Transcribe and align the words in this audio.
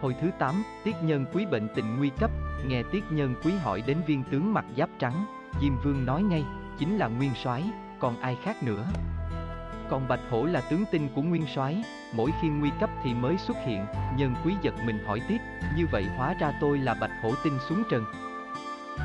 Hồi 0.00 0.14
thứ 0.20 0.30
8, 0.38 0.62
Tiết 0.84 0.96
Nhân 1.02 1.24
Quý 1.32 1.46
bệnh 1.46 1.68
tình 1.74 1.96
nguy 1.96 2.10
cấp, 2.20 2.30
nghe 2.66 2.82
Tiết 2.82 3.04
Nhân 3.10 3.34
Quý 3.44 3.52
hỏi 3.52 3.82
đến 3.86 3.98
viên 4.06 4.24
tướng 4.24 4.54
mặt 4.54 4.64
giáp 4.76 4.88
trắng, 4.98 5.26
Diêm 5.60 5.72
Vương 5.84 6.06
nói 6.06 6.22
ngay, 6.22 6.44
chính 6.78 6.98
là 6.98 7.06
Nguyên 7.06 7.30
Soái, 7.34 7.64
còn 7.98 8.20
ai 8.20 8.36
khác 8.42 8.62
nữa. 8.62 8.86
Còn 9.90 10.08
Bạch 10.08 10.20
Hổ 10.30 10.44
là 10.44 10.60
tướng 10.60 10.84
tinh 10.92 11.08
của 11.14 11.22
Nguyên 11.22 11.46
Soái, 11.54 11.84
mỗi 12.14 12.30
khi 12.42 12.48
nguy 12.48 12.70
cấp 12.80 12.90
thì 13.04 13.14
mới 13.14 13.36
xuất 13.38 13.56
hiện, 13.66 13.86
Nhân 14.16 14.34
Quý 14.44 14.54
giật 14.62 14.74
mình 14.86 15.04
hỏi 15.06 15.20
tiếp, 15.28 15.38
như 15.76 15.86
vậy 15.92 16.04
hóa 16.16 16.34
ra 16.40 16.52
tôi 16.60 16.78
là 16.78 16.94
Bạch 16.94 17.22
Hổ 17.22 17.32
tinh 17.44 17.58
xuống 17.68 17.82
trần. 17.90 18.04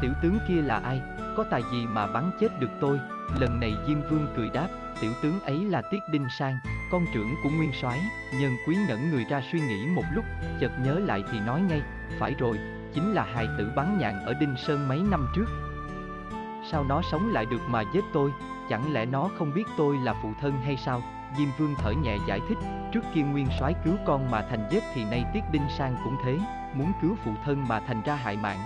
Tiểu 0.02 0.12
tướng 0.24 0.38
kia 0.48 0.62
là 0.62 0.78
ai, 0.78 1.02
có 1.38 1.46
tài 1.52 1.62
gì 1.72 1.86
mà 1.86 2.08
bắn 2.08 2.32
chết 2.40 2.60
được 2.60 2.72
tôi? 2.82 3.00
Lần 3.40 3.60
này 3.60 3.74
Diêm 3.88 4.02
Vương 4.10 4.28
cười 4.38 4.50
đáp, 4.50 4.68
tiểu 5.02 5.12
tướng 5.24 5.42
ấy 5.42 5.66
là 5.66 5.82
Tiết 5.92 6.00
Đinh 6.12 6.28
Sang, 6.40 6.58
con 6.92 7.06
trưởng 7.14 7.36
của 7.44 7.50
Nguyên 7.50 7.72
Soái. 7.74 8.02
Nhân 8.40 8.58
Quý 8.68 8.78
ngẩn 8.88 9.12
người 9.12 9.26
ra 9.30 9.42
suy 9.52 9.60
nghĩ 9.60 9.86
một 9.86 10.04
lúc, 10.14 10.26
chợt 10.62 10.72
nhớ 10.84 11.00
lại 11.00 11.24
thì 11.32 11.40
nói 11.40 11.62
ngay, 11.62 11.82
phải 12.20 12.36
rồi, 12.40 12.60
chính 12.94 13.14
là 13.14 13.24
hài 13.24 13.48
tử 13.58 13.72
bắn 13.76 13.98
nhạn 13.98 14.26
ở 14.26 14.34
Đinh 14.34 14.56
Sơn 14.58 14.88
mấy 14.88 15.00
năm 15.12 15.28
trước. 15.36 15.46
Sao 16.72 16.84
nó 16.84 17.02
sống 17.12 17.32
lại 17.34 17.46
được 17.46 17.62
mà 17.68 17.84
giết 17.94 18.04
tôi, 18.14 18.32
chẳng 18.70 18.94
lẽ 18.94 19.06
nó 19.06 19.30
không 19.38 19.54
biết 19.54 19.64
tôi 19.78 19.98
là 19.98 20.16
phụ 20.22 20.34
thân 20.42 20.62
hay 20.62 20.78
sao? 20.78 21.04
Diêm 21.38 21.48
Vương 21.58 21.76
thở 21.78 21.92
nhẹ 21.92 22.18
giải 22.28 22.40
thích, 22.50 22.58
trước 22.92 23.04
kia 23.14 23.22
Nguyên 23.22 23.48
Soái 23.60 23.74
cứu 23.86 23.94
con 24.06 24.32
mà 24.32 24.46
thành 24.50 24.68
giết 24.72 24.84
thì 24.94 25.04
nay 25.04 25.26
Tiết 25.34 25.42
Đinh 25.52 25.70
Sang 25.78 25.96
cũng 26.04 26.18
thế, 26.26 26.40
muốn 26.74 26.92
cứu 27.02 27.16
phụ 27.24 27.32
thân 27.46 27.68
mà 27.68 27.80
thành 27.80 28.02
ra 28.06 28.16
hại 28.16 28.38
mạng. 28.38 28.60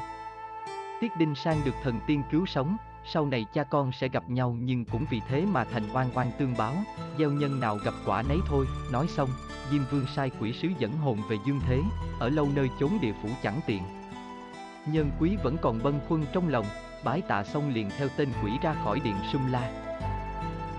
Tiết 1.01 1.17
Đinh 1.17 1.35
Sang 1.35 1.57
được 1.65 1.75
thần 1.83 1.99
tiên 2.07 2.23
cứu 2.31 2.45
sống, 2.45 2.77
sau 3.13 3.25
này 3.25 3.45
cha 3.53 3.63
con 3.63 3.91
sẽ 3.91 4.07
gặp 4.07 4.29
nhau 4.29 4.57
nhưng 4.59 4.85
cũng 4.85 5.05
vì 5.09 5.21
thế 5.27 5.45
mà 5.45 5.63
thành 5.63 5.83
oan 5.93 6.09
oan 6.13 6.31
tương 6.39 6.57
báo, 6.57 6.73
gieo 7.17 7.31
nhân 7.31 7.59
nào 7.59 7.77
gặp 7.83 7.93
quả 8.05 8.21
nấy 8.21 8.37
thôi, 8.47 8.65
nói 8.91 9.07
xong, 9.07 9.29
Diêm 9.71 9.81
Vương 9.91 10.05
sai 10.15 10.31
quỷ 10.39 10.53
sứ 10.53 10.67
dẫn 10.79 10.97
hồn 10.97 11.21
về 11.29 11.37
dương 11.45 11.59
thế, 11.67 11.81
ở 12.19 12.29
lâu 12.29 12.49
nơi 12.55 12.69
chốn 12.79 12.91
địa 13.01 13.13
phủ 13.23 13.29
chẳng 13.43 13.59
tiện. 13.67 13.83
Nhân 14.85 15.11
quý 15.19 15.37
vẫn 15.43 15.57
còn 15.61 15.83
bâng 15.83 15.99
khuâng 16.07 16.25
trong 16.33 16.49
lòng, 16.49 16.65
bái 17.03 17.21
tạ 17.21 17.43
xong 17.43 17.73
liền 17.73 17.89
theo 17.97 18.07
tên 18.17 18.29
quỷ 18.43 18.51
ra 18.61 18.75
khỏi 18.83 18.99
điện 18.99 19.15
sum 19.33 19.51
la. 19.51 19.71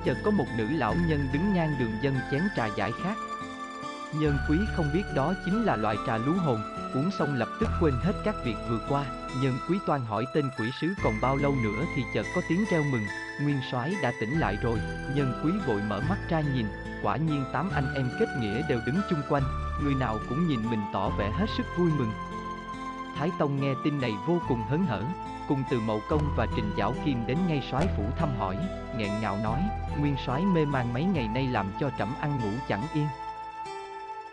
Chợt 0.04 0.16
có 0.24 0.30
một 0.30 0.44
nữ 0.58 0.68
lão 0.70 0.94
nhân 1.08 1.28
đứng 1.32 1.54
ngang 1.54 1.76
đường 1.78 1.92
dân 2.02 2.14
chén 2.30 2.42
trà 2.56 2.66
giải 2.76 2.92
khát. 3.02 3.16
Nhân 4.14 4.36
quý 4.48 4.56
không 4.76 4.86
biết 4.94 5.02
đó 5.14 5.34
chính 5.44 5.64
là 5.64 5.76
loại 5.76 5.96
trà 6.06 6.16
lú 6.16 6.32
hồn, 6.32 6.60
uống 6.94 7.10
xong 7.10 7.34
lập 7.34 7.48
tức 7.60 7.68
quên 7.80 7.94
hết 8.02 8.12
các 8.24 8.34
việc 8.44 8.56
vừa 8.68 8.80
qua, 8.88 9.04
nhân 9.42 9.58
quý 9.68 9.78
toan 9.86 10.00
hỏi 10.00 10.26
tên 10.34 10.50
quỷ 10.58 10.70
sứ 10.80 10.94
còn 11.04 11.14
bao 11.20 11.36
lâu 11.36 11.54
nữa 11.62 11.84
thì 11.94 12.02
chợt 12.14 12.26
có 12.34 12.40
tiếng 12.48 12.64
reo 12.70 12.82
mừng, 12.82 13.04
nguyên 13.42 13.60
soái 13.70 13.94
đã 14.02 14.12
tỉnh 14.20 14.38
lại 14.38 14.56
rồi, 14.62 14.78
nhân 15.14 15.40
quý 15.44 15.52
vội 15.66 15.82
mở 15.88 16.00
mắt 16.08 16.18
ra 16.28 16.40
nhìn, 16.40 16.66
quả 17.02 17.16
nhiên 17.16 17.44
tám 17.52 17.70
anh 17.74 17.94
em 17.94 18.10
kết 18.20 18.28
nghĩa 18.40 18.62
đều 18.68 18.80
đứng 18.86 19.00
chung 19.10 19.22
quanh, 19.28 19.42
người 19.82 19.94
nào 19.94 20.18
cũng 20.28 20.48
nhìn 20.48 20.70
mình 20.70 20.80
tỏ 20.92 21.08
vẻ 21.08 21.30
hết 21.30 21.46
sức 21.56 21.66
vui 21.76 21.90
mừng. 21.98 22.12
Thái 23.18 23.30
Tông 23.38 23.60
nghe 23.60 23.74
tin 23.84 24.00
này 24.00 24.12
vô 24.26 24.40
cùng 24.48 24.62
hớn 24.68 24.86
hở, 24.86 25.02
cùng 25.48 25.62
từ 25.70 25.80
Mậu 25.80 26.00
Công 26.08 26.34
và 26.36 26.46
Trình 26.56 26.70
Giảo 26.78 26.94
Kim 27.04 27.26
đến 27.26 27.38
ngay 27.48 27.68
soái 27.70 27.86
phủ 27.96 28.02
thăm 28.18 28.28
hỏi, 28.38 28.56
nghẹn 28.96 29.10
ngào 29.20 29.38
nói, 29.44 29.60
nguyên 29.98 30.16
soái 30.26 30.44
mê 30.44 30.64
man 30.64 30.92
mấy 30.94 31.04
ngày 31.04 31.28
nay 31.28 31.46
làm 31.46 31.66
cho 31.80 31.90
trẫm 31.98 32.14
ăn 32.20 32.40
ngủ 32.40 32.50
chẳng 32.68 32.82
yên. 32.94 33.06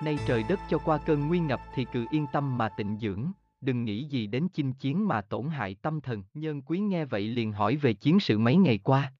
Nay 0.06 0.18
trời 0.28 0.44
đất 0.50 0.60
cho 0.70 0.78
qua 0.78 0.98
cơn 0.98 1.28
nguy 1.28 1.40
ngập 1.40 1.62
thì 1.76 1.86
cứ 1.94 2.06
yên 2.12 2.26
tâm 2.34 2.58
mà 2.58 2.70
tịnh 2.70 2.98
dưỡng, 3.02 3.32
đừng 3.62 3.86
nghĩ 3.86 4.04
gì 4.04 4.28
đến 4.28 4.48
chinh 4.54 4.74
chiến 4.74 5.08
mà 5.08 5.22
tổn 5.22 5.50
hại 5.50 5.76
tâm 5.76 6.02
thần. 6.02 6.24
Nhân 6.34 6.62
quý 6.62 6.80
nghe 6.80 7.06
vậy 7.06 7.28
liền 7.28 7.52
hỏi 7.52 7.76
về 7.76 7.94
chiến 7.94 8.20
sự 8.20 8.38
mấy 8.38 8.56
ngày 8.56 8.78
qua. 8.78 9.14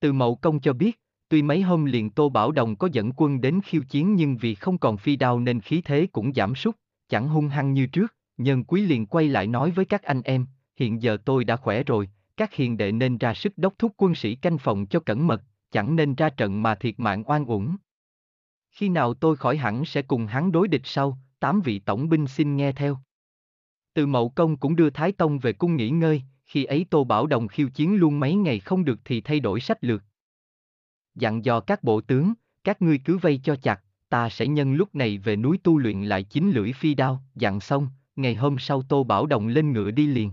Từ 0.00 0.12
Mậu 0.12 0.36
Công 0.36 0.60
cho 0.60 0.72
biết, 0.72 1.00
tuy 1.28 1.42
mấy 1.42 1.62
hôm 1.62 1.84
liền 1.84 2.10
Tô 2.10 2.28
Bảo 2.28 2.52
Đồng 2.52 2.76
có 2.76 2.88
dẫn 2.92 3.12
quân 3.16 3.40
đến 3.40 3.60
khiêu 3.64 3.82
chiến 3.88 4.14
nhưng 4.14 4.36
vì 4.36 4.54
không 4.54 4.78
còn 4.78 4.96
phi 4.96 5.16
đao 5.16 5.40
nên 5.40 5.60
khí 5.60 5.82
thế 5.84 6.06
cũng 6.12 6.32
giảm 6.34 6.54
sút, 6.54 6.76
chẳng 7.08 7.28
hung 7.28 7.48
hăng 7.48 7.72
như 7.72 7.86
trước. 7.86 8.14
Nhân 8.36 8.64
quý 8.64 8.86
liền 8.86 9.06
quay 9.06 9.28
lại 9.28 9.46
nói 9.46 9.70
với 9.70 9.84
các 9.84 10.02
anh 10.02 10.22
em, 10.22 10.46
hiện 10.76 11.02
giờ 11.02 11.16
tôi 11.24 11.44
đã 11.44 11.56
khỏe 11.56 11.82
rồi, 11.82 12.08
các 12.36 12.54
hiền 12.54 12.76
đệ 12.76 12.92
nên 12.92 13.18
ra 13.18 13.34
sức 13.34 13.58
đốc 13.58 13.78
thúc 13.78 13.92
quân 13.96 14.14
sĩ 14.14 14.34
canh 14.34 14.58
phòng 14.58 14.86
cho 14.86 15.00
cẩn 15.00 15.26
mật, 15.26 15.42
chẳng 15.70 15.96
nên 15.96 16.14
ra 16.14 16.30
trận 16.30 16.62
mà 16.62 16.74
thiệt 16.74 16.94
mạng 17.00 17.22
oan 17.26 17.44
uổng. 17.44 17.76
Khi 18.76 18.88
nào 18.88 19.14
tôi 19.14 19.36
khỏi 19.36 19.56
hẳn 19.56 19.84
sẽ 19.84 20.02
cùng 20.02 20.26
hắn 20.26 20.52
đối 20.52 20.68
địch 20.68 20.80
sau, 20.84 21.18
tám 21.40 21.60
vị 21.60 21.78
tổng 21.78 22.08
binh 22.08 22.26
xin 22.26 22.56
nghe 22.56 22.72
theo. 22.72 22.98
Từ 23.94 24.06
Mậu 24.06 24.28
Công 24.28 24.56
cũng 24.56 24.76
đưa 24.76 24.90
Thái 24.90 25.12
Tông 25.12 25.38
về 25.38 25.52
cung 25.52 25.76
nghỉ 25.76 25.90
ngơi, 25.90 26.22
khi 26.46 26.64
ấy 26.64 26.86
Tô 26.90 27.04
Bảo 27.04 27.26
Đồng 27.26 27.48
khiêu 27.48 27.68
chiến 27.68 27.96
luôn 27.96 28.20
mấy 28.20 28.34
ngày 28.34 28.60
không 28.60 28.84
được 28.84 28.98
thì 29.04 29.20
thay 29.20 29.40
đổi 29.40 29.60
sách 29.60 29.84
lược. 29.84 30.04
Dặn 31.14 31.44
dò 31.44 31.60
các 31.60 31.84
bộ 31.84 32.00
tướng, 32.00 32.32
các 32.64 32.82
ngươi 32.82 32.98
cứ 33.04 33.18
vây 33.18 33.40
cho 33.44 33.56
chặt, 33.56 33.80
ta 34.08 34.28
sẽ 34.28 34.46
nhân 34.46 34.74
lúc 34.74 34.94
này 34.94 35.18
về 35.18 35.36
núi 35.36 35.58
tu 35.62 35.78
luyện 35.78 36.02
lại 36.02 36.22
chính 36.22 36.50
lưỡi 36.50 36.72
phi 36.72 36.94
đao, 36.94 37.22
dặn 37.34 37.60
xong, 37.60 37.88
ngày 38.16 38.34
hôm 38.34 38.58
sau 38.58 38.82
Tô 38.82 39.04
Bảo 39.04 39.26
Đồng 39.26 39.48
lên 39.48 39.72
ngựa 39.72 39.90
đi 39.90 40.06
liền. 40.06 40.30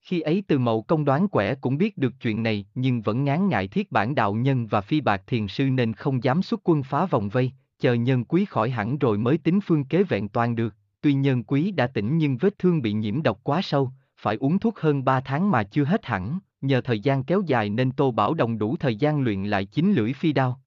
Khi 0.00 0.20
ấy 0.20 0.42
từ 0.48 0.58
mậu 0.58 0.82
công 0.82 1.04
đoán 1.04 1.28
quẻ 1.28 1.54
cũng 1.54 1.78
biết 1.78 1.98
được 1.98 2.12
chuyện 2.20 2.42
này 2.42 2.66
nhưng 2.74 3.02
vẫn 3.02 3.24
ngán 3.24 3.48
ngại 3.48 3.68
thiết 3.68 3.92
bản 3.92 4.14
đạo 4.14 4.34
nhân 4.34 4.66
và 4.66 4.80
phi 4.80 5.00
bạc 5.00 5.22
thiền 5.26 5.48
sư 5.48 5.64
nên 5.64 5.92
không 5.92 6.24
dám 6.24 6.42
xuất 6.42 6.60
quân 6.64 6.82
phá 6.82 7.06
vòng 7.06 7.28
vây, 7.28 7.52
chờ 7.78 7.94
nhân 7.94 8.24
quý 8.24 8.44
khỏi 8.44 8.70
hẳn 8.70 8.98
rồi 8.98 9.18
mới 9.18 9.38
tính 9.38 9.60
phương 9.60 9.84
kế 9.84 10.02
vẹn 10.02 10.28
toàn 10.28 10.56
được. 10.56 10.74
Tuy 11.00 11.12
nhân 11.12 11.42
quý 11.42 11.70
đã 11.70 11.86
tỉnh 11.86 12.18
nhưng 12.18 12.36
vết 12.36 12.58
thương 12.58 12.82
bị 12.82 12.92
nhiễm 12.92 13.22
độc 13.22 13.40
quá 13.42 13.62
sâu, 13.62 13.90
phải 14.16 14.36
uống 14.36 14.58
thuốc 14.58 14.78
hơn 14.78 15.04
3 15.04 15.20
tháng 15.20 15.50
mà 15.50 15.62
chưa 15.62 15.84
hết 15.84 16.06
hẳn, 16.06 16.38
nhờ 16.60 16.80
thời 16.80 17.00
gian 17.00 17.24
kéo 17.24 17.42
dài 17.46 17.70
nên 17.70 17.92
Tô 17.92 18.10
Bảo 18.10 18.34
Đồng 18.34 18.58
đủ 18.58 18.76
thời 18.76 18.96
gian 18.96 19.20
luyện 19.20 19.44
lại 19.44 19.64
chính 19.64 19.92
lưỡi 19.92 20.12
phi 20.12 20.32
đao. 20.32 20.60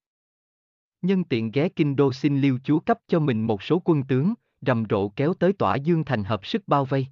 Nhân 1.02 1.24
tiện 1.24 1.50
ghé 1.50 1.68
kinh 1.68 1.96
đô 1.96 2.12
xin 2.12 2.40
liêu 2.40 2.58
chúa 2.64 2.78
cấp 2.78 2.98
cho 3.08 3.20
mình 3.20 3.46
một 3.46 3.62
số 3.62 3.82
quân 3.84 4.02
tướng, 4.02 4.34
rầm 4.60 4.84
rộ 4.90 5.08
kéo 5.08 5.34
tới 5.34 5.52
tỏa 5.52 5.76
dương 5.76 6.04
thành 6.04 6.24
hợp 6.24 6.46
sức 6.46 6.62
bao 6.68 6.84
vây. 6.84 7.06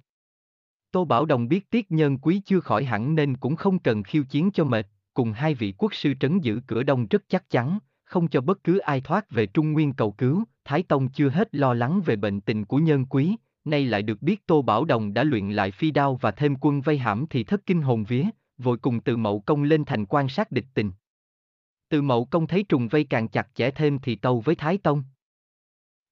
Tô 0.93 1.05
Bảo 1.05 1.25
Đồng 1.25 1.47
biết 1.47 1.69
tiết 1.69 1.91
nhân 1.91 2.17
quý 2.17 2.41
chưa 2.45 2.59
khỏi 2.59 2.83
hẳn 2.83 3.15
nên 3.15 3.37
cũng 3.37 3.55
không 3.55 3.79
cần 3.79 4.03
khiêu 4.03 4.23
chiến 4.23 4.51
cho 4.51 4.63
mệt, 4.63 4.87
cùng 5.13 5.31
hai 5.31 5.53
vị 5.53 5.73
quốc 5.77 5.93
sư 5.93 6.13
trấn 6.19 6.39
giữ 6.39 6.61
cửa 6.67 6.83
đông 6.83 7.07
rất 7.07 7.23
chắc 7.29 7.49
chắn, 7.49 7.79
không 8.03 8.27
cho 8.27 8.41
bất 8.41 8.63
cứ 8.63 8.77
ai 8.77 9.01
thoát 9.01 9.31
về 9.31 9.45
Trung 9.45 9.71
Nguyên 9.71 9.93
cầu 9.93 10.11
cứu, 10.11 10.43
Thái 10.65 10.83
Tông 10.83 11.09
chưa 11.09 11.29
hết 11.29 11.55
lo 11.55 11.73
lắng 11.73 12.01
về 12.05 12.15
bệnh 12.15 12.41
tình 12.41 12.65
của 12.65 12.77
nhân 12.77 13.05
quý, 13.05 13.35
nay 13.65 13.85
lại 13.85 14.01
được 14.01 14.21
biết 14.21 14.47
Tô 14.47 14.61
Bảo 14.61 14.85
Đồng 14.85 15.13
đã 15.13 15.23
luyện 15.23 15.49
lại 15.49 15.71
phi 15.71 15.91
đao 15.91 16.15
và 16.21 16.31
thêm 16.31 16.55
quân 16.61 16.81
vây 16.81 16.97
hãm 16.97 17.25
thì 17.29 17.43
thất 17.43 17.65
kinh 17.65 17.81
hồn 17.81 18.03
vía, 18.03 18.25
vội 18.57 18.77
cùng 18.77 18.99
từ 18.99 19.17
mậu 19.17 19.39
công 19.39 19.63
lên 19.63 19.85
thành 19.85 20.05
quan 20.05 20.29
sát 20.29 20.51
địch 20.51 20.67
tình. 20.73 20.91
Từ 21.89 22.01
mậu 22.01 22.25
công 22.25 22.47
thấy 22.47 22.63
trùng 22.63 22.87
vây 22.87 23.03
càng 23.03 23.27
chặt 23.27 23.47
chẽ 23.55 23.71
thêm 23.71 23.99
thì 23.99 24.15
tâu 24.15 24.39
với 24.39 24.55
Thái 24.55 24.77
Tông. 24.77 25.03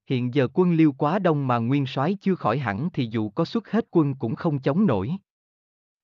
Hiện 0.06 0.34
giờ 0.34 0.48
quân 0.54 0.72
liêu 0.72 0.92
quá 0.92 1.18
đông 1.18 1.46
mà 1.46 1.58
nguyên 1.58 1.86
soái 1.86 2.16
chưa 2.20 2.34
khỏi 2.34 2.58
hẳn 2.58 2.88
thì 2.92 3.08
dù 3.10 3.28
có 3.28 3.44
xuất 3.44 3.70
hết 3.70 3.86
quân 3.90 4.14
cũng 4.14 4.34
không 4.34 4.58
chống 4.58 4.86
nổi. 4.86 5.10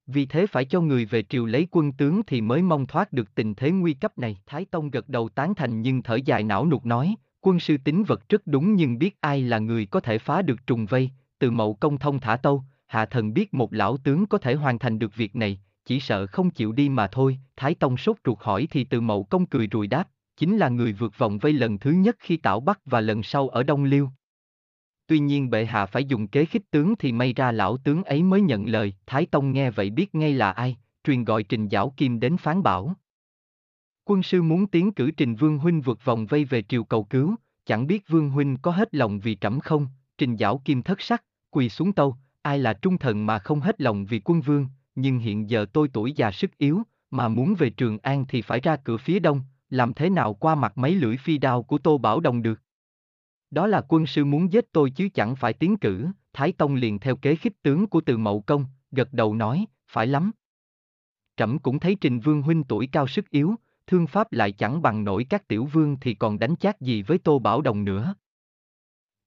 Vì 0.07 0.27
thế 0.27 0.47
phải 0.47 0.65
cho 0.65 0.81
người 0.81 1.05
về 1.05 1.23
triều 1.23 1.47
lấy 1.47 1.69
quân 1.71 1.93
tướng 1.93 2.23
thì 2.27 2.41
mới 2.41 2.63
mong 2.63 2.87
thoát 2.87 3.13
được 3.13 3.35
tình 3.35 3.55
thế 3.55 3.71
nguy 3.71 3.95
cấp 3.95 4.19
này. 4.19 4.41
Thái 4.47 4.65
Tông 4.65 4.91
gật 4.91 5.09
đầu 5.09 5.29
tán 5.29 5.55
thành 5.55 5.83
nhưng 5.83 6.03
thở 6.03 6.19
dài 6.25 6.43
não 6.43 6.67
nụt 6.67 6.87
nói, 6.87 7.15
quân 7.41 7.61
sư 7.61 7.77
tính 7.85 8.05
vật 8.05 8.29
rất 8.29 8.47
đúng 8.47 8.75
nhưng 8.75 8.99
biết 8.99 9.17
ai 9.21 9.43
là 9.43 9.59
người 9.59 9.87
có 9.87 10.01
thể 10.01 10.19
phá 10.19 10.43
được 10.43 10.67
trùng 10.67 10.87
vây, 10.87 11.11
từ 11.39 11.51
mậu 11.51 11.75
công 11.75 11.99
thông 11.99 12.21
thả 12.21 12.37
tâu, 12.37 12.63
hạ 12.87 13.07
thần 13.07 13.35
biết 13.35 13.55
một 13.55 13.73
lão 13.73 13.97
tướng 13.97 14.27
có 14.27 14.39
thể 14.39 14.55
hoàn 14.55 14.79
thành 14.79 14.99
được 14.99 15.15
việc 15.15 15.37
này, 15.37 15.61
chỉ 15.85 16.01
sợ 16.01 16.27
không 16.27 16.51
chịu 16.51 16.73
đi 16.73 16.89
mà 16.89 17.07
thôi. 17.07 17.39
Thái 17.57 17.75
Tông 17.75 17.97
sốt 17.97 18.17
ruột 18.25 18.39
hỏi 18.41 18.69
thì 18.71 18.85
từ 18.85 19.01
mậu 19.01 19.25
công 19.25 19.47
cười 19.47 19.69
rùi 19.73 19.87
đáp, 19.87 20.09
chính 20.39 20.57
là 20.57 20.69
người 20.69 20.93
vượt 20.93 21.19
vòng 21.19 21.39
vây 21.39 21.53
lần 21.53 21.79
thứ 21.79 21.91
nhất 21.91 22.17
khi 22.19 22.37
Tảo 22.37 22.61
Bắc 22.61 22.81
và 22.85 23.01
lần 23.01 23.23
sau 23.23 23.49
ở 23.49 23.63
Đông 23.63 23.85
Liêu. 23.85 24.11
Tuy 25.07 25.19
nhiên 25.19 25.51
bệ 25.51 25.65
hạ 25.65 25.87
phải 25.87 26.05
dùng 26.05 26.29
kế 26.29 26.45
khích 26.45 26.71
tướng 26.71 26.95
thì 26.99 27.13
may 27.13 27.33
ra 27.33 27.53
lão 27.53 27.77
tướng 27.77 28.05
ấy 28.05 28.23
mới 28.23 28.41
nhận 28.41 28.67
lời, 28.67 28.95
Thái 29.07 29.27
Tông 29.27 29.53
nghe 29.53 29.71
vậy 29.71 29.91
biết 29.91 30.15
ngay 30.15 30.35
là 30.35 30.51
ai, 30.51 30.77
truyền 31.05 31.25
gọi 31.25 31.43
Trình 31.43 31.69
Giảo 31.69 31.95
Kim 31.97 32.21
đến 32.21 32.37
phán 32.37 32.63
bảo. 32.63 32.95
Quân 34.05 34.23
sư 34.23 34.43
muốn 34.43 34.67
tiến 34.67 34.93
cử 34.93 35.11
Trình 35.11 35.35
Vương 35.35 35.59
Huynh 35.59 35.81
vượt 35.81 36.05
vòng 36.05 36.27
vây 36.27 36.45
về 36.45 36.63
triều 36.63 36.85
cầu 36.85 37.05
cứu, 37.05 37.35
chẳng 37.67 37.87
biết 37.87 38.09
Vương 38.09 38.31
Huynh 38.31 38.57
có 38.63 38.71
hết 38.71 38.95
lòng 38.95 39.21
vì 39.21 39.35
trẫm 39.35 39.61
không, 39.61 39.87
Trình 40.19 40.37
Giảo 40.37 40.63
Kim 40.65 40.83
thất 40.83 41.01
sắc, 41.01 41.25
quỳ 41.51 41.69
xuống 41.69 41.93
tâu, 41.93 42.17
ai 42.43 42.59
là 42.59 42.73
trung 42.73 42.99
thần 42.99 43.27
mà 43.27 43.39
không 43.39 43.61
hết 43.61 43.81
lòng 43.81 44.07
vì 44.07 44.21
quân 44.25 44.41
vương, 44.41 44.67
nhưng 44.95 45.19
hiện 45.19 45.51
giờ 45.51 45.67
tôi 45.73 45.89
tuổi 45.93 46.13
già 46.13 46.31
sức 46.31 46.59
yếu, 46.59 46.83
mà 47.11 47.29
muốn 47.29 47.55
về 47.55 47.71
Trường 47.71 47.99
An 47.99 48.25
thì 48.29 48.43
phải 48.43 48.61
ra 48.61 48.77
cửa 48.77 48.97
phía 48.97 49.19
đông, 49.19 49.43
làm 49.71 49.95
thế 49.95 50.11
nào 50.11 50.35
qua 50.35 50.55
mặt 50.55 50.79
mấy 50.79 50.95
lưỡi 50.95 51.17
phi 51.17 51.39
đao 51.39 51.63
của 51.63 51.79
Tô 51.79 51.99
Bảo 51.99 52.21
Đồng 52.21 52.43
được. 52.43 52.61
Đó 53.51 53.67
là 53.67 53.83
quân 53.89 54.07
sư 54.07 54.25
muốn 54.25 54.53
giết 54.53 54.73
tôi 54.73 54.91
chứ 54.91 55.09
chẳng 55.15 55.37
phải 55.37 55.53
tiến 55.53 55.77
cử, 55.77 56.07
Thái 56.33 56.53
Tông 56.53 56.75
liền 56.75 56.99
theo 56.99 57.17
kế 57.17 57.37
khích 57.37 57.63
tướng 57.63 57.87
của 57.87 58.01
từ 58.01 58.17
Mậu 58.17 58.41
Công, 58.41 58.65
gật 58.91 59.13
đầu 59.13 59.35
nói, 59.35 59.67
phải 59.89 60.07
lắm. 60.07 60.31
Trẫm 61.37 61.59
cũng 61.59 61.79
thấy 61.79 61.97
Trình 62.01 62.21
Vương 62.21 62.43
huynh 62.43 62.65
tuổi 62.65 62.89
cao 62.93 63.07
sức 63.07 63.31
yếu, 63.31 63.55
thương 63.87 64.07
pháp 64.07 64.33
lại 64.33 64.53
chẳng 64.53 64.83
bằng 64.83 65.05
nổi 65.05 65.27
các 65.31 65.49
tiểu 65.49 65.65
vương 65.65 65.97
thì 66.01 66.15
còn 66.15 66.39
đánh 66.39 66.57
chát 66.57 66.81
gì 66.81 67.03
với 67.03 67.19
Tô 67.19 67.39
Bảo 67.39 67.61
Đồng 67.61 67.85
nữa. 67.85 68.15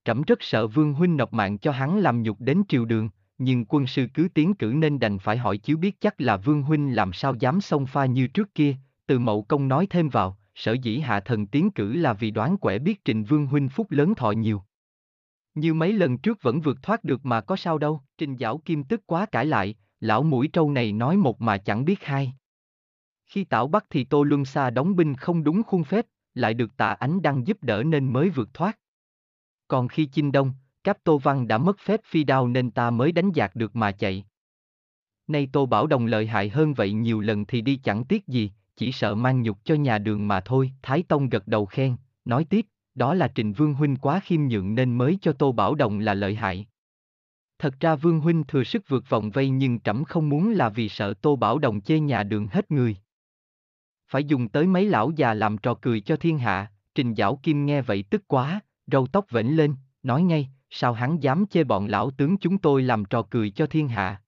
Trẫm 0.05 0.21
rất 0.21 0.37
sợ 0.41 0.67
Vương 0.67 0.93
huynh 0.93 1.17
nộp 1.17 1.33
mạng 1.33 1.57
cho 1.57 1.71
hắn 1.71 1.99
làm 1.99 2.23
nhục 2.23 2.39
đến 2.39 2.63
triều 2.67 2.85
đường, 2.85 3.09
nhưng 3.37 3.65
quân 3.65 3.87
sư 3.87 4.07
cứ 4.13 4.27
tiến 4.33 4.53
cử 4.53 4.73
nên 4.75 4.99
đành 4.99 5.19
phải 5.19 5.37
hỏi 5.37 5.57
chiếu 5.57 5.77
biết 5.77 6.01
chắc 6.01 6.21
là 6.21 6.37
Vương 6.37 6.63
huynh 6.63 6.95
làm 6.95 7.13
sao 7.13 7.35
dám 7.39 7.61
xông 7.61 7.85
pha 7.85 8.05
như 8.05 8.27
trước 8.27 8.55
kia, 8.55 8.75
từ 9.11 9.19
mậu 9.19 9.43
công 9.43 9.67
nói 9.67 9.87
thêm 9.89 10.09
vào, 10.09 10.37
sở 10.55 10.73
dĩ 10.73 10.99
hạ 10.99 11.19
thần 11.19 11.47
tiến 11.47 11.71
cử 11.71 11.93
là 11.93 12.13
vì 12.13 12.31
đoán 12.31 12.57
quẻ 12.57 12.79
biết 12.79 13.05
Trình 13.05 13.23
Vương 13.23 13.47
huynh 13.47 13.69
phúc 13.69 13.91
lớn 13.91 14.15
thọ 14.15 14.31
nhiều. 14.31 14.61
Như 15.55 15.73
mấy 15.73 15.93
lần 15.93 16.17
trước 16.17 16.41
vẫn 16.41 16.61
vượt 16.61 16.77
thoát 16.81 17.03
được 17.03 17.25
mà 17.25 17.41
có 17.41 17.55
sao 17.55 17.77
đâu, 17.77 18.01
Trình 18.17 18.37
Giảo 18.37 18.57
Kim 18.57 18.83
tức 18.83 19.01
quá 19.05 19.25
cãi 19.25 19.45
lại, 19.45 19.75
lão 19.99 20.23
mũi 20.23 20.47
trâu 20.47 20.71
này 20.71 20.91
nói 20.91 21.17
một 21.17 21.41
mà 21.41 21.57
chẳng 21.57 21.85
biết 21.85 22.03
hai. 22.03 22.33
Khi 23.25 23.43
Tảo 23.43 23.67
Bắc 23.67 23.85
thì 23.89 24.03
Tô 24.03 24.23
Luân 24.23 24.45
Sa 24.45 24.69
đóng 24.69 24.95
binh 24.95 25.15
không 25.15 25.43
đúng 25.43 25.63
khuôn 25.63 25.83
phép, 25.83 26.05
lại 26.33 26.53
được 26.53 26.77
tạ 26.77 26.87
ánh 26.87 27.21
đăng 27.21 27.47
giúp 27.47 27.57
đỡ 27.61 27.83
nên 27.83 28.13
mới 28.13 28.29
vượt 28.29 28.53
thoát. 28.53 28.79
Còn 29.67 29.87
khi 29.87 30.05
chinh 30.05 30.31
đông, 30.31 30.53
Cáp 30.83 30.97
Tô 31.03 31.17
Văn 31.17 31.47
đã 31.47 31.57
mất 31.57 31.79
phép 31.79 32.01
phi 32.05 32.23
đao 32.23 32.47
nên 32.47 32.71
ta 32.71 32.91
mới 32.91 33.11
đánh 33.11 33.31
giặc 33.35 33.55
được 33.55 33.75
mà 33.75 33.91
chạy. 33.91 34.25
Nay 35.27 35.49
Tô 35.51 35.65
Bảo 35.65 35.87
Đồng 35.87 36.05
lợi 36.05 36.27
hại 36.27 36.49
hơn 36.49 36.73
vậy 36.73 36.93
nhiều 36.93 37.19
lần 37.19 37.45
thì 37.45 37.61
đi 37.61 37.75
chẳng 37.75 38.05
tiếc 38.05 38.27
gì, 38.27 38.51
chỉ 38.81 38.91
sợ 38.91 39.15
mang 39.15 39.41
nhục 39.41 39.65
cho 39.65 39.75
nhà 39.75 39.97
đường 39.97 40.27
mà 40.27 40.41
thôi. 40.41 40.71
Thái 40.81 41.03
Tông 41.03 41.29
gật 41.29 41.47
đầu 41.47 41.65
khen, 41.65 41.95
nói 42.25 42.45
tiếp, 42.49 42.65
đó 42.95 43.13
là 43.13 43.27
Trình 43.27 43.53
Vương 43.53 43.73
Huynh 43.73 43.95
quá 43.95 44.19
khiêm 44.23 44.47
nhượng 44.47 44.75
nên 44.75 44.97
mới 44.97 45.17
cho 45.21 45.33
Tô 45.33 45.51
Bảo 45.51 45.75
Đồng 45.75 45.99
là 45.99 46.13
lợi 46.13 46.35
hại. 46.35 46.67
Thật 47.59 47.79
ra 47.79 47.95
Vương 47.95 48.19
Huynh 48.19 48.43
thừa 48.43 48.63
sức 48.63 48.83
vượt 48.87 49.09
vòng 49.09 49.31
vây 49.31 49.49
nhưng 49.49 49.79
trẫm 49.79 50.03
không 50.03 50.29
muốn 50.29 50.51
là 50.51 50.69
vì 50.69 50.89
sợ 50.89 51.13
Tô 51.13 51.35
Bảo 51.35 51.59
Đồng 51.59 51.81
chê 51.81 51.99
nhà 51.99 52.23
đường 52.23 52.47
hết 52.47 52.71
người. 52.71 52.97
Phải 54.07 54.23
dùng 54.23 54.49
tới 54.49 54.67
mấy 54.67 54.85
lão 54.85 55.11
già 55.11 55.33
làm 55.33 55.57
trò 55.57 55.73
cười 55.73 56.01
cho 56.01 56.15
thiên 56.15 56.37
hạ, 56.37 56.71
Trình 56.95 57.15
Giảo 57.15 57.39
Kim 57.43 57.65
nghe 57.65 57.81
vậy 57.81 58.03
tức 58.09 58.23
quá, 58.27 58.59
râu 58.87 59.07
tóc 59.07 59.25
vểnh 59.29 59.57
lên, 59.57 59.75
nói 60.03 60.23
ngay, 60.23 60.49
sao 60.69 60.93
hắn 60.93 61.19
dám 61.19 61.45
chê 61.45 61.63
bọn 61.63 61.87
lão 61.87 62.11
tướng 62.11 62.37
chúng 62.37 62.57
tôi 62.57 62.83
làm 62.83 63.05
trò 63.05 63.21
cười 63.29 63.49
cho 63.51 63.65
thiên 63.65 63.87
hạ. 63.87 64.21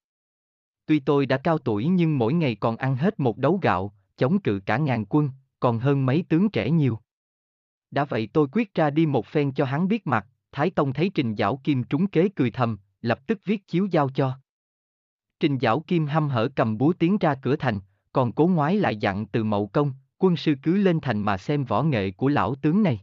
Tuy 0.85 1.00
tôi 1.00 1.25
đã 1.25 1.38
cao 1.38 1.57
tuổi 1.57 1.85
nhưng 1.88 2.17
mỗi 2.17 2.33
ngày 2.33 2.55
còn 2.55 2.77
ăn 2.77 2.95
hết 2.95 3.19
một 3.19 3.38
đấu 3.38 3.59
gạo, 3.61 3.94
chống 4.24 4.40
cự 4.40 4.60
cả 4.66 4.78
ngàn 4.78 5.06
quân, 5.10 5.30
còn 5.60 5.80
hơn 5.80 6.06
mấy 6.06 6.25
tướng 6.30 6.50
trẻ 6.50 6.70
nhiều. 6.70 7.00
Đã 7.92 8.06
vậy 8.06 8.30
tôi 8.34 8.48
quyết 8.52 8.74
ra 8.74 8.90
đi 8.90 9.06
một 9.06 9.25
phen 9.25 9.52
cho 9.52 9.66
hắn 9.66 9.88
biết 9.88 10.08
mặt, 10.08 10.28
Thái 10.52 10.70
Tông 10.70 10.94
thấy 10.94 11.12
Trình 11.14 11.36
Giảo 11.36 11.60
Kim 11.64 11.84
trúng 11.84 12.08
kế 12.08 12.30
cười 12.30 12.52
thầm, 12.52 12.78
lập 13.02 13.28
tức 13.28 13.40
viết 13.46 13.68
chiếu 13.68 13.86
giao 13.92 14.10
cho. 14.10 14.38
Trình 15.40 15.58
Giảo 15.62 15.80
Kim 15.80 16.06
hăm 16.06 16.30
hở 16.30 16.50
cầm 16.56 16.78
búa 16.78 16.94
tiến 17.00 17.18
ra 17.18 17.36
cửa 17.36 17.56
thành, 17.56 17.80
còn 18.14 18.31
cố 18.31 18.48
ngoái 18.48 18.78
lại 18.78 18.98
dặn 18.98 19.25
từ 19.25 19.44
mậu 19.44 19.68
công, 19.68 19.94
quân 20.18 20.36
sư 20.36 20.56
cứ 20.64 20.78
lên 20.78 21.00
thành 21.02 21.22
mà 21.22 21.38
xem 21.38 21.64
võ 21.64 21.84
nghệ 21.84 22.12
của 22.12 22.28
lão 22.28 22.56
tướng 22.56 22.84
này. 22.84 23.00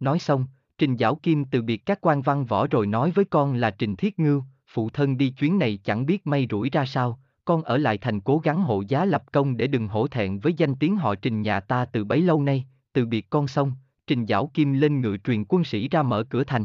Nói 0.00 0.18
xong, 0.18 0.46
Trình 0.78 0.96
Giảo 0.96 1.16
Kim 1.16 1.44
từ 1.44 1.62
biệt 1.62 1.86
các 1.86 1.98
quan 2.00 2.22
văn 2.22 2.44
võ 2.44 2.66
rồi 2.66 2.86
nói 2.86 3.10
với 3.10 3.24
con 3.24 3.54
là 3.54 3.70
Trình 3.70 3.96
Thiết 3.96 4.18
Ngưu, 4.18 4.44
phụ 4.66 4.90
thân 4.90 5.16
đi 5.16 5.30
chuyến 5.30 5.58
này 5.58 5.78
chẳng 5.84 6.06
biết 6.06 6.26
may 6.26 6.46
rủi 6.50 6.70
ra 6.70 6.86
sao, 6.86 7.20
con 7.44 7.62
ở 7.62 7.76
lại 7.76 7.98
thành 7.98 8.20
cố 8.20 8.38
gắng 8.38 8.62
hộ 8.62 8.82
giá 8.88 9.04
lập 9.04 9.32
công 9.32 9.56
để 9.56 9.66
đừng 9.66 9.88
hổ 9.88 10.06
thẹn 10.08 10.38
với 10.38 10.54
danh 10.54 10.74
tiếng 10.74 10.96
họ 10.96 11.14
Trình 11.14 11.42
nhà 11.42 11.60
ta 11.60 11.84
từ 11.84 12.04
bấy 12.04 12.22
lâu 12.22 12.42
nay, 12.42 12.66
từ 12.92 13.06
biệt 13.06 13.30
con 13.30 13.48
xong, 13.48 13.72
Trình 14.06 14.26
Giảo 14.26 14.50
Kim 14.54 14.72
lên 14.72 15.00
ngựa 15.00 15.16
truyền 15.16 15.44
quân 15.48 15.64
sĩ 15.64 15.88
ra 15.88 16.02
mở 16.02 16.24
cửa 16.30 16.44
thành. 16.44 16.64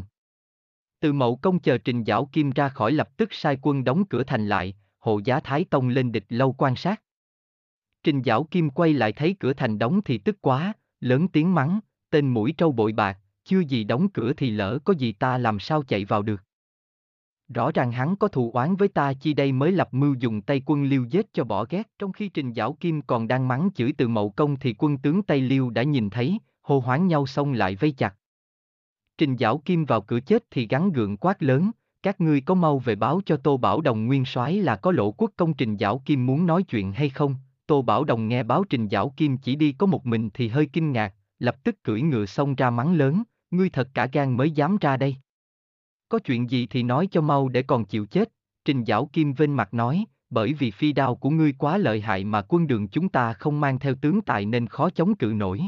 Từ 1.00 1.12
mậu 1.12 1.36
công 1.36 1.58
chờ 1.58 1.78
Trình 1.78 2.04
Giảo 2.04 2.28
Kim 2.32 2.50
ra 2.50 2.68
khỏi 2.68 2.92
lập 2.92 3.16
tức 3.16 3.28
sai 3.32 3.58
quân 3.62 3.84
đóng 3.84 4.04
cửa 4.04 4.22
thành 4.22 4.48
lại, 4.48 4.74
hộ 4.98 5.20
giá 5.24 5.40
Thái 5.40 5.64
Tông 5.64 5.88
lên 5.88 6.12
địch 6.12 6.26
lâu 6.28 6.52
quan 6.52 6.76
sát. 6.76 7.02
Trình 8.02 8.22
Giảo 8.24 8.44
Kim 8.44 8.70
quay 8.70 8.92
lại 8.92 9.12
thấy 9.12 9.36
cửa 9.40 9.52
thành 9.52 9.78
đóng 9.78 10.00
thì 10.04 10.18
tức 10.18 10.36
quá, 10.40 10.72
lớn 11.00 11.28
tiếng 11.28 11.54
mắng, 11.54 11.80
tên 12.10 12.28
mũi 12.28 12.52
trâu 12.52 12.72
bội 12.72 12.92
bạc, 12.92 13.18
chưa 13.44 13.60
gì 13.60 13.84
đóng 13.84 14.08
cửa 14.08 14.32
thì 14.36 14.50
lỡ 14.50 14.78
có 14.84 14.92
gì 14.92 15.12
ta 15.12 15.38
làm 15.38 15.58
sao 15.58 15.82
chạy 15.82 16.04
vào 16.04 16.22
được. 16.22 16.45
Rõ 17.48 17.70
ràng 17.72 17.92
hắn 17.92 18.16
có 18.16 18.28
thù 18.28 18.50
oán 18.54 18.76
với 18.76 18.88
ta 18.88 19.12
chi 19.12 19.34
đây 19.34 19.52
mới 19.52 19.72
lập 19.72 19.88
mưu 19.92 20.14
dùng 20.14 20.42
tay 20.42 20.62
quân 20.66 20.84
liêu 20.84 21.04
giết 21.04 21.32
cho 21.32 21.44
bỏ 21.44 21.66
ghét. 21.70 21.90
Trong 21.98 22.12
khi 22.12 22.28
Trình 22.28 22.52
Giảo 22.54 22.72
Kim 22.72 23.02
còn 23.02 23.28
đang 23.28 23.48
mắng 23.48 23.68
chửi 23.74 23.92
từ 23.92 24.08
mậu 24.08 24.30
công 24.30 24.56
thì 24.56 24.74
quân 24.78 24.98
tướng 24.98 25.22
Tây 25.22 25.40
Liêu 25.40 25.70
đã 25.70 25.82
nhìn 25.82 26.10
thấy, 26.10 26.38
hô 26.62 26.80
hoáng 26.80 27.06
nhau 27.06 27.26
xong 27.26 27.52
lại 27.52 27.76
vây 27.76 27.92
chặt. 27.92 28.14
Trình 29.18 29.36
Giảo 29.36 29.58
Kim 29.58 29.84
vào 29.84 30.00
cửa 30.00 30.20
chết 30.20 30.44
thì 30.50 30.66
gắn 30.66 30.92
gượng 30.92 31.16
quát 31.16 31.42
lớn, 31.42 31.70
các 32.02 32.20
ngươi 32.20 32.40
có 32.40 32.54
mau 32.54 32.78
về 32.78 32.94
báo 32.94 33.20
cho 33.26 33.36
Tô 33.36 33.56
Bảo 33.56 33.80
Đồng 33.80 34.06
nguyên 34.06 34.24
soái 34.24 34.56
là 34.56 34.76
có 34.76 34.92
lộ 34.92 35.10
quốc 35.10 35.30
công 35.36 35.54
Trình 35.54 35.76
Giảo 35.76 36.02
Kim 36.04 36.26
muốn 36.26 36.46
nói 36.46 36.62
chuyện 36.62 36.92
hay 36.92 37.08
không? 37.08 37.34
Tô 37.66 37.82
Bảo 37.82 38.04
Đồng 38.04 38.28
nghe 38.28 38.42
báo 38.42 38.64
Trình 38.64 38.88
Giảo 38.88 39.12
Kim 39.16 39.36
chỉ 39.36 39.56
đi 39.56 39.72
có 39.72 39.86
một 39.86 40.06
mình 40.06 40.30
thì 40.34 40.48
hơi 40.48 40.66
kinh 40.66 40.92
ngạc, 40.92 41.14
lập 41.38 41.64
tức 41.64 41.82
cưỡi 41.82 42.02
ngựa 42.02 42.26
xông 42.26 42.54
ra 42.54 42.70
mắng 42.70 42.94
lớn, 42.94 43.22
ngươi 43.50 43.70
thật 43.70 43.88
cả 43.94 44.06
gan 44.12 44.36
mới 44.36 44.50
dám 44.50 44.76
ra 44.80 44.96
đây. 44.96 45.16
Có 46.08 46.18
chuyện 46.18 46.50
gì 46.50 46.66
thì 46.66 46.82
nói 46.82 47.08
cho 47.10 47.20
mau 47.20 47.48
để 47.48 47.62
còn 47.62 47.84
chịu 47.84 48.06
chết, 48.06 48.32
Trình 48.64 48.84
Giảo 48.84 49.10
Kim 49.12 49.32
vênh 49.32 49.56
mặt 49.56 49.74
nói, 49.74 50.04
bởi 50.30 50.52
vì 50.52 50.70
phi 50.70 50.92
đao 50.92 51.14
của 51.14 51.30
ngươi 51.30 51.52
quá 51.52 51.78
lợi 51.78 52.00
hại 52.00 52.24
mà 52.24 52.42
quân 52.48 52.66
đường 52.66 52.88
chúng 52.88 53.08
ta 53.08 53.32
không 53.32 53.60
mang 53.60 53.78
theo 53.78 53.94
tướng 53.94 54.22
tài 54.22 54.46
nên 54.46 54.66
khó 54.66 54.90
chống 54.90 55.16
cự 55.16 55.26
nổi. 55.26 55.60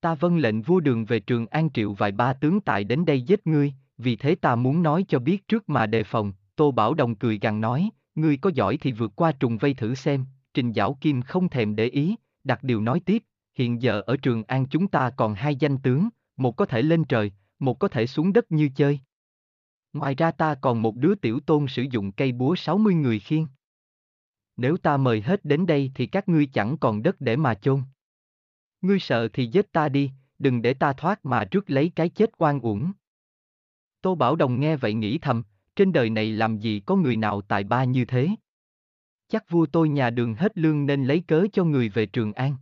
Ta 0.00 0.14
vâng 0.14 0.38
lệnh 0.38 0.62
vua 0.62 0.80
đường 0.80 1.04
về 1.04 1.20
trường 1.20 1.46
An 1.46 1.70
Triệu 1.70 1.92
vài 1.92 2.12
ba 2.12 2.32
tướng 2.32 2.60
tài 2.60 2.84
đến 2.84 3.04
đây 3.04 3.22
giết 3.22 3.46
ngươi, 3.46 3.72
vì 3.98 4.16
thế 4.16 4.34
ta 4.34 4.56
muốn 4.56 4.82
nói 4.82 5.04
cho 5.08 5.18
biết 5.18 5.48
trước 5.48 5.68
mà 5.68 5.86
đề 5.86 6.04
phòng, 6.04 6.32
Tô 6.56 6.70
Bảo 6.70 6.94
Đồng 6.94 7.14
cười 7.14 7.38
gằn 7.38 7.60
nói, 7.60 7.90
ngươi 8.14 8.36
có 8.36 8.50
giỏi 8.54 8.76
thì 8.80 8.92
vượt 8.92 9.12
qua 9.16 9.32
trùng 9.32 9.58
vây 9.58 9.74
thử 9.74 9.94
xem, 9.94 10.24
Trình 10.54 10.72
Giảo 10.72 10.98
Kim 11.00 11.22
không 11.22 11.48
thèm 11.48 11.76
để 11.76 11.86
ý, 11.86 12.16
đặt 12.44 12.62
điều 12.62 12.80
nói 12.80 13.00
tiếp, 13.00 13.22
hiện 13.54 13.82
giờ 13.82 14.00
ở 14.00 14.16
trường 14.16 14.44
An 14.44 14.66
chúng 14.66 14.88
ta 14.88 15.10
còn 15.10 15.34
hai 15.34 15.56
danh 15.56 15.78
tướng, 15.78 16.08
một 16.36 16.56
có 16.56 16.66
thể 16.66 16.82
lên 16.82 17.04
trời, 17.04 17.32
một 17.58 17.78
có 17.78 17.88
thể 17.88 18.06
xuống 18.06 18.32
đất 18.32 18.52
như 18.52 18.68
chơi. 18.76 19.00
Ngoài 19.92 20.14
ra 20.14 20.30
ta 20.30 20.54
còn 20.54 20.82
một 20.82 20.96
đứa 20.96 21.14
tiểu 21.14 21.40
tôn 21.40 21.66
sử 21.68 21.82
dụng 21.82 22.12
cây 22.12 22.32
búa 22.32 22.54
60 22.56 22.94
người 22.94 23.18
khiên. 23.18 23.46
Nếu 24.56 24.76
ta 24.76 24.96
mời 24.96 25.20
hết 25.20 25.44
đến 25.44 25.66
đây 25.66 25.92
thì 25.94 26.06
các 26.06 26.28
ngươi 26.28 26.46
chẳng 26.46 26.78
còn 26.78 27.02
đất 27.02 27.20
để 27.20 27.36
mà 27.36 27.54
chôn. 27.54 27.82
Ngươi 28.80 28.98
sợ 29.00 29.28
thì 29.32 29.46
giết 29.46 29.72
ta 29.72 29.88
đi, 29.88 30.10
đừng 30.38 30.62
để 30.62 30.74
ta 30.74 30.92
thoát 30.92 31.24
mà 31.24 31.44
rước 31.50 31.70
lấy 31.70 31.92
cái 31.96 32.08
chết 32.08 32.30
oan 32.38 32.60
uổng. 32.60 32.92
Tô 34.00 34.14
Bảo 34.14 34.36
Đồng 34.36 34.60
nghe 34.60 34.76
vậy 34.76 34.94
nghĩ 34.94 35.18
thầm, 35.18 35.42
trên 35.76 35.92
đời 35.92 36.10
này 36.10 36.32
làm 36.32 36.58
gì 36.58 36.80
có 36.86 36.96
người 36.96 37.16
nào 37.16 37.40
tài 37.40 37.64
ba 37.64 37.84
như 37.84 38.04
thế. 38.04 38.28
Chắc 39.28 39.50
vua 39.50 39.66
tôi 39.66 39.88
nhà 39.88 40.10
đường 40.10 40.34
hết 40.34 40.58
lương 40.58 40.86
nên 40.86 41.04
lấy 41.04 41.20
cớ 41.20 41.46
cho 41.52 41.64
người 41.64 41.88
về 41.88 42.06
Trường 42.06 42.32
An. 42.32 42.56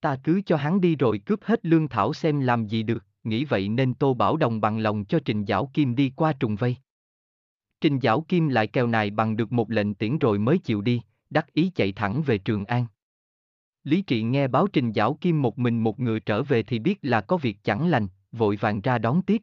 Ta 0.00 0.16
cứ 0.24 0.40
cho 0.46 0.56
hắn 0.56 0.80
đi 0.80 0.96
rồi 0.96 1.18
cướp 1.18 1.42
hết 1.42 1.66
lương 1.66 1.88
thảo 1.88 2.14
xem 2.14 2.40
làm 2.40 2.66
gì 2.66 2.82
được 2.82 3.05
nghĩ 3.26 3.44
vậy 3.44 3.68
nên 3.68 3.94
Tô 3.94 4.14
Bảo 4.14 4.36
Đồng 4.36 4.60
bằng 4.60 4.78
lòng 4.78 5.04
cho 5.04 5.18
Trình 5.24 5.44
Giảo 5.46 5.70
Kim 5.74 5.94
đi 5.94 6.12
qua 6.16 6.32
trùng 6.32 6.56
vây. 6.56 6.76
Trình 7.80 8.00
Giảo 8.02 8.20
Kim 8.20 8.48
lại 8.48 8.66
kèo 8.66 8.86
nài 8.86 9.10
bằng 9.10 9.36
được 9.36 9.52
một 9.52 9.70
lệnh 9.70 9.94
tiễn 9.94 10.18
rồi 10.18 10.38
mới 10.38 10.58
chịu 10.58 10.80
đi, 10.80 11.00
đắc 11.30 11.52
ý 11.52 11.70
chạy 11.74 11.92
thẳng 11.92 12.22
về 12.22 12.38
Trường 12.38 12.64
An. 12.64 12.86
Lý 13.84 14.02
Trị 14.02 14.22
nghe 14.22 14.48
báo 14.48 14.66
Trình 14.66 14.92
Giảo 14.92 15.18
Kim 15.20 15.42
một 15.42 15.58
mình 15.58 15.78
một 15.78 16.00
người 16.00 16.20
trở 16.20 16.42
về 16.42 16.62
thì 16.62 16.78
biết 16.78 16.98
là 17.02 17.20
có 17.20 17.36
việc 17.36 17.58
chẳng 17.64 17.88
lành, 17.88 18.06
vội 18.32 18.56
vàng 18.56 18.80
ra 18.80 18.98
đón 18.98 19.22
tiếp. 19.22 19.42